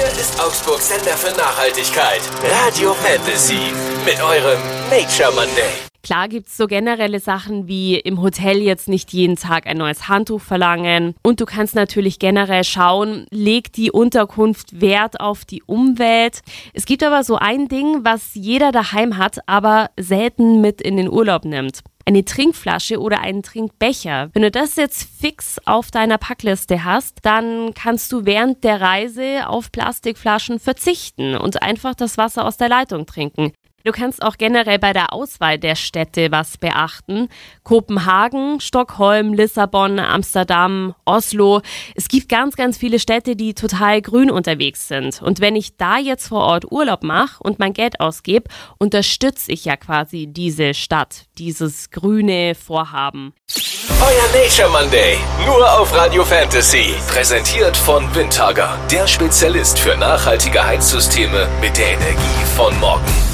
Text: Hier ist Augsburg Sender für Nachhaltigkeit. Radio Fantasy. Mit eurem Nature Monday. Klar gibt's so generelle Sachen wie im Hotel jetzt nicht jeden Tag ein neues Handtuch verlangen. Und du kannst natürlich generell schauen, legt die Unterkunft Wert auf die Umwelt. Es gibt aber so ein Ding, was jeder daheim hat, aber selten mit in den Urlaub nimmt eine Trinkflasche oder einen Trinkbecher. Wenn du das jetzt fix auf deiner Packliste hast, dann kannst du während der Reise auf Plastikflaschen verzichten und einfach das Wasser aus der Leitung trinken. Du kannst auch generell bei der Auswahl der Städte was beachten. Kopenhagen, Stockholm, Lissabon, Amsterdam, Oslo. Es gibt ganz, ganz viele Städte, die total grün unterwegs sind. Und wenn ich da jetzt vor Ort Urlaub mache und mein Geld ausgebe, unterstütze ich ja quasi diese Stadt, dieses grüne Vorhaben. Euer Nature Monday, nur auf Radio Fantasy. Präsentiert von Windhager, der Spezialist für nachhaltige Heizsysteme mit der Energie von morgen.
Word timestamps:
Hier 0.00 0.08
ist 0.18 0.40
Augsburg 0.40 0.80
Sender 0.80 1.14
für 1.14 1.30
Nachhaltigkeit. 1.36 2.22
Radio 2.64 2.94
Fantasy. 2.94 3.70
Mit 4.06 4.18
eurem 4.22 4.58
Nature 4.88 5.30
Monday. 5.30 5.89
Klar 6.02 6.28
gibt's 6.28 6.56
so 6.56 6.66
generelle 6.66 7.20
Sachen 7.20 7.68
wie 7.68 7.96
im 7.96 8.22
Hotel 8.22 8.58
jetzt 8.58 8.88
nicht 8.88 9.12
jeden 9.12 9.36
Tag 9.36 9.66
ein 9.66 9.76
neues 9.76 10.08
Handtuch 10.08 10.40
verlangen. 10.40 11.14
Und 11.22 11.40
du 11.40 11.46
kannst 11.46 11.74
natürlich 11.74 12.18
generell 12.18 12.64
schauen, 12.64 13.26
legt 13.30 13.76
die 13.76 13.90
Unterkunft 13.90 14.80
Wert 14.80 15.20
auf 15.20 15.44
die 15.44 15.62
Umwelt. 15.62 16.40
Es 16.72 16.86
gibt 16.86 17.02
aber 17.02 17.22
so 17.22 17.36
ein 17.36 17.68
Ding, 17.68 18.04
was 18.04 18.34
jeder 18.34 18.72
daheim 18.72 19.18
hat, 19.18 19.40
aber 19.46 19.90
selten 19.98 20.60
mit 20.60 20.80
in 20.80 20.96
den 20.96 21.10
Urlaub 21.10 21.44
nimmt 21.44 21.80
eine 22.06 22.24
Trinkflasche 22.24 22.98
oder 23.00 23.20
einen 23.20 23.42
Trinkbecher. 23.42 24.30
Wenn 24.32 24.42
du 24.42 24.50
das 24.50 24.76
jetzt 24.76 25.08
fix 25.20 25.60
auf 25.64 25.92
deiner 25.92 26.18
Packliste 26.18 26.84
hast, 26.84 27.18
dann 27.22 27.72
kannst 27.74 28.10
du 28.10 28.24
während 28.24 28.64
der 28.64 28.80
Reise 28.80 29.46
auf 29.46 29.70
Plastikflaschen 29.70 30.58
verzichten 30.58 31.36
und 31.36 31.62
einfach 31.62 31.94
das 31.94 32.18
Wasser 32.18 32.44
aus 32.46 32.56
der 32.56 32.68
Leitung 32.68 33.06
trinken. 33.06 33.52
Du 33.84 33.92
kannst 33.92 34.22
auch 34.22 34.36
generell 34.36 34.78
bei 34.78 34.92
der 34.92 35.12
Auswahl 35.12 35.58
der 35.58 35.74
Städte 35.74 36.30
was 36.30 36.58
beachten. 36.58 37.28
Kopenhagen, 37.62 38.60
Stockholm, 38.60 39.32
Lissabon, 39.32 39.98
Amsterdam, 39.98 40.94
Oslo. 41.04 41.62
Es 41.94 42.08
gibt 42.08 42.28
ganz, 42.28 42.56
ganz 42.56 42.76
viele 42.76 42.98
Städte, 42.98 43.36
die 43.36 43.54
total 43.54 44.02
grün 44.02 44.30
unterwegs 44.30 44.88
sind. 44.88 45.22
Und 45.22 45.40
wenn 45.40 45.56
ich 45.56 45.76
da 45.76 45.98
jetzt 45.98 46.28
vor 46.28 46.42
Ort 46.42 46.70
Urlaub 46.70 47.02
mache 47.02 47.42
und 47.42 47.58
mein 47.58 47.72
Geld 47.72 48.00
ausgebe, 48.00 48.50
unterstütze 48.78 49.52
ich 49.52 49.64
ja 49.64 49.76
quasi 49.76 50.26
diese 50.28 50.74
Stadt, 50.74 51.26
dieses 51.38 51.90
grüne 51.90 52.54
Vorhaben. 52.54 53.32
Euer 54.00 54.42
Nature 54.42 54.70
Monday, 54.70 55.18
nur 55.44 55.78
auf 55.78 55.94
Radio 55.94 56.24
Fantasy. 56.24 56.94
Präsentiert 57.08 57.76
von 57.76 58.14
Windhager, 58.14 58.78
der 58.90 59.06
Spezialist 59.06 59.78
für 59.78 59.96
nachhaltige 59.96 60.64
Heizsysteme 60.64 61.48
mit 61.60 61.76
der 61.76 61.92
Energie 61.92 62.44
von 62.56 62.78
morgen. 62.80 63.29